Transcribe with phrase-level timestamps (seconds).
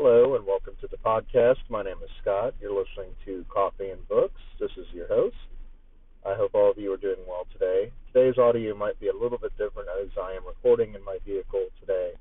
[0.00, 1.56] Hello and welcome to the podcast.
[1.68, 2.54] My name is Scott.
[2.60, 4.40] You're listening to Coffee and Books.
[4.60, 5.34] This is your host.
[6.24, 7.90] I hope all of you are doing well today.
[8.12, 11.66] Today's audio might be a little bit different as I am recording in my vehicle
[11.80, 12.12] today.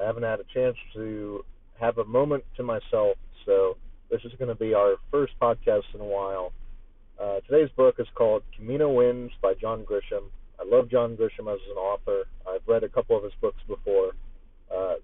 [0.00, 1.44] I haven't had a chance to
[1.78, 3.76] have a moment to myself, so
[4.10, 6.54] this is going to be our first podcast in a while.
[7.22, 10.30] Uh, today's book is called Camino Winds by John Grisham.
[10.58, 12.24] I love John Grisham as an author.
[12.48, 14.12] I've read a couple of his books before.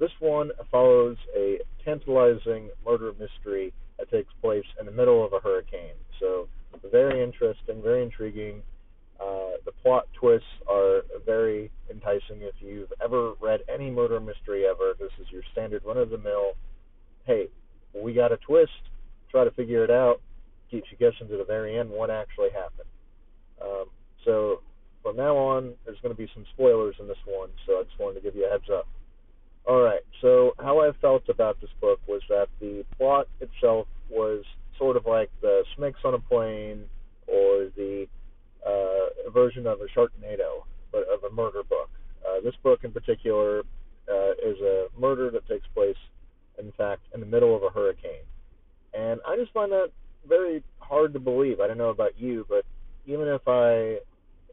[0.05, 5.41] This one follows a tantalizing murder mystery that takes place in the middle of a
[5.41, 5.97] hurricane.
[6.21, 6.47] So,
[6.93, 8.61] very interesting, very intriguing.
[9.19, 12.43] Uh, the plot twists are very enticing.
[12.43, 16.19] If you've ever read any murder mystery ever, this is your standard run of the
[16.19, 16.53] mill.
[17.25, 17.49] Hey,
[17.95, 18.73] we got a twist.
[19.31, 20.21] Try to figure it out.
[20.71, 22.91] Keeps you guessing to the very end what actually happened.
[23.63, 23.87] Um,
[24.27, 24.61] so,
[25.03, 27.99] from now on, there's going to be some spoilers in this one, so I just
[27.99, 28.87] wanted to give you a heads up.
[29.67, 30.03] All right.
[30.21, 34.45] So how I felt about this book was that the plot itself was
[34.79, 36.85] sort of like the Snakes on a Plane
[37.27, 38.07] or the
[38.67, 41.91] uh, version of a Sharknado, but of a murder book.
[42.27, 43.61] Uh, this book in particular
[44.11, 45.97] uh, is a murder that takes place,
[46.59, 48.27] in fact, in the middle of a hurricane,
[48.93, 49.91] and I just find that
[50.29, 51.61] very hard to believe.
[51.61, 52.65] I don't know about you, but
[53.07, 53.99] even if I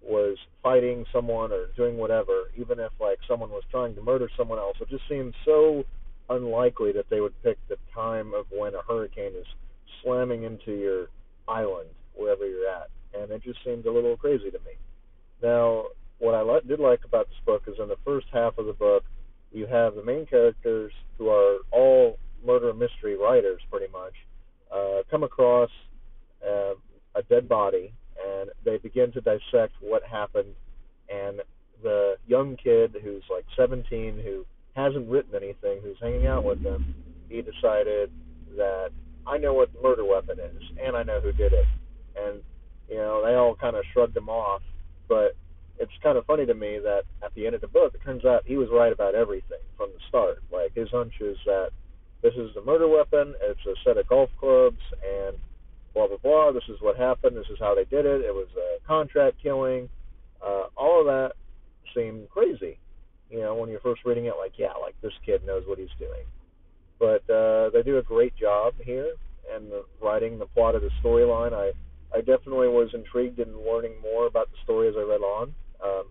[0.01, 4.59] was fighting someone or doing whatever, even if like someone was trying to murder someone
[4.59, 5.83] else, it just seems so
[6.31, 9.45] unlikely that they would pick the time of when a hurricane is
[10.03, 11.07] slamming into your
[11.47, 14.73] island wherever you're at, and it just seemed a little crazy to me.
[15.41, 15.85] Now,
[16.19, 19.03] what I did like about this book is in the first half of the book,
[19.51, 24.13] you have the main characters who are all murder mystery writers, pretty much,
[24.71, 25.69] uh, come across
[26.47, 26.73] uh,
[27.16, 27.93] a dead body
[28.25, 30.53] and they begin to dissect what happened.
[31.09, 31.41] And
[31.83, 34.45] the young kid who's like 17, who
[34.75, 36.95] hasn't written anything, who's hanging out with them,
[37.30, 38.11] he decided
[38.55, 38.91] that
[39.28, 41.66] I know what the murder weapon is, and I know who did it.
[42.16, 42.41] And
[42.89, 44.62] you know, they all kind of shrugged him off,
[45.07, 45.35] but
[45.79, 48.25] it's kind of funny to me that at the end of the book, it turns
[48.25, 50.44] out he was right about everything from the start.
[50.51, 51.69] Like his hunch is that
[52.22, 53.34] this is the murder weapon.
[53.41, 55.38] It's a set of golf clubs, and
[55.94, 56.51] blah blah blah.
[56.51, 57.35] This is what happened.
[57.35, 58.22] This is how they did it.
[58.22, 59.90] It was a contract killing.
[60.45, 61.31] Uh, all of that
[61.95, 62.78] seemed crazy.
[63.31, 65.96] You know, when you're first reading it, like yeah, like this kid knows what he's
[65.97, 66.25] doing.
[67.00, 69.14] But uh, they do a great job here
[69.53, 71.53] and the writing the plot of the storyline.
[71.53, 71.72] I
[72.16, 75.56] I definitely was intrigued in learning more about the story as I read on.
[75.84, 76.06] Um,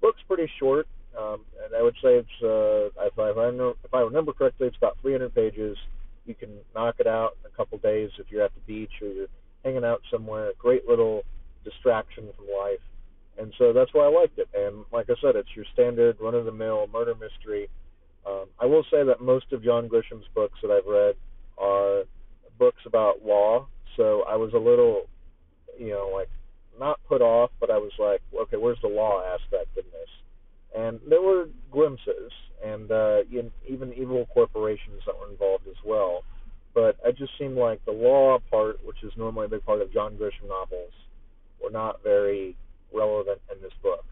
[0.00, 0.88] book's pretty short,
[1.18, 4.66] um, and I would say it's uh, if I if I, if I remember correctly,
[4.66, 5.76] it's about 300 pages
[6.26, 9.08] you can knock it out in a couple days if you're at the beach or
[9.08, 9.26] you're
[9.64, 10.52] hanging out somewhere.
[10.58, 11.22] Great little
[11.64, 12.80] distraction from life.
[13.38, 14.48] And so that's why I liked it.
[14.54, 17.68] And like I said, it's your standard run of the mill murder mystery.
[18.26, 21.14] Um, I will say that most of John Grisham's books that I've read
[21.58, 22.04] are
[22.58, 23.66] books about law.
[23.96, 25.08] So I was a little,
[25.78, 26.30] you know, like
[26.78, 30.08] not put off, but I was like, okay, where's the law aspect in this?
[30.76, 32.32] And there were glimpses,
[32.64, 33.18] and uh,
[33.68, 36.24] even evil corporations that were involved as well.
[36.74, 39.92] But it just seemed like the law part, which is normally a big part of
[39.92, 40.92] John Grisham novels,
[41.62, 42.56] were not very
[42.94, 44.04] relevant in this book.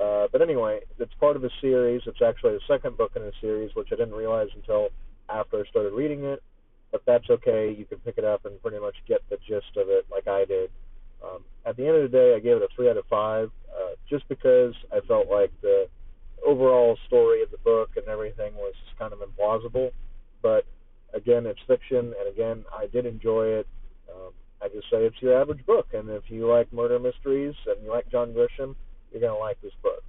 [0.00, 2.02] Uh, but anyway, it's part of a series.
[2.06, 4.88] It's actually the second book in a series, which I didn't realize until
[5.28, 6.42] after I started reading it.
[6.90, 7.74] But that's okay.
[7.76, 10.44] You can pick it up and pretty much get the gist of it, like I
[10.44, 10.70] did.
[11.24, 13.50] Um, at the end of the day, I gave it a three out of five,
[13.70, 15.88] uh, just because I felt like the
[16.44, 19.90] overall story of the book and everything was kind of implausible.
[20.42, 20.66] But
[21.14, 23.66] again, it's fiction, and again, I did enjoy it.
[24.90, 28.32] Say it's your average book, and if you like murder mysteries and you like John
[28.32, 28.74] Grisham,
[29.10, 30.02] you're gonna like this book.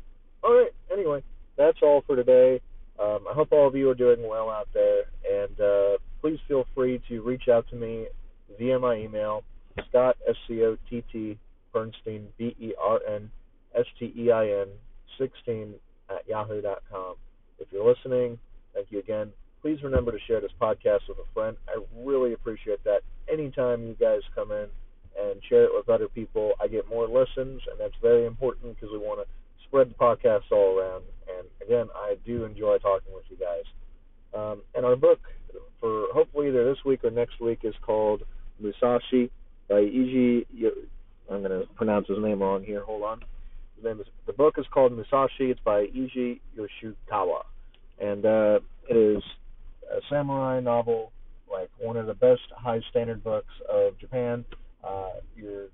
[0.44, 0.72] All right.
[0.92, 1.24] Anyway,
[1.58, 2.62] that's all for today.
[3.00, 6.66] Um, I hope all of you are doing well out there, and uh, please feel
[6.74, 8.08] free to reach out to me
[8.58, 9.44] via my email,
[9.90, 11.38] Scott S C O T T
[11.74, 13.30] Bernstein B E R N
[13.76, 14.68] S T E I N
[15.18, 15.76] 16
[16.10, 17.16] at yahoo.com.
[17.60, 18.38] If you're listening,
[18.74, 19.32] thank you again.
[19.66, 21.58] Please remember to share this podcast with a friend.
[21.68, 23.00] I really appreciate that.
[23.28, 24.68] Anytime you guys come in
[25.20, 28.92] and share it with other people, I get more listens, and that's very important because
[28.92, 31.06] we want to spread the podcast all around.
[31.28, 33.64] And again, I do enjoy talking with you guys.
[34.36, 35.22] Um, and our book
[35.80, 38.22] for hopefully either this week or next week is called
[38.62, 39.32] Musashi
[39.68, 40.46] by Iji.
[41.28, 42.84] I'm going to pronounce his name wrong here.
[42.84, 43.22] Hold on.
[43.78, 45.50] His name is the book is called Musashi.
[45.50, 47.46] It's by Iji Yoshikawa,
[48.00, 49.24] and uh, it is
[49.92, 51.12] a samurai novel,
[51.52, 54.46] like one of the best high standard books of Japan.
[54.84, 55.68] Uh, you're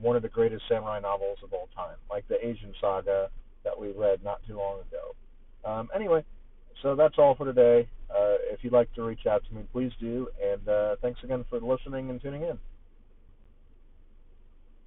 [0.00, 3.28] one of the greatest samurai novels of all time, like the Asian Saga
[3.64, 5.14] that we read not too long ago.
[5.70, 6.24] Um, anyway,
[6.82, 7.88] so that's all for today.
[8.10, 10.28] Uh, if you'd like to reach out to me, please do.
[10.42, 12.58] And uh, thanks again for listening and tuning in.